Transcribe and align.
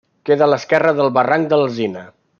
Queda 0.29 0.45
a 0.45 0.47
l'esquerra 0.53 0.95
del 1.01 1.13
barranc 1.19 1.53
d'Alzina. 1.53 2.07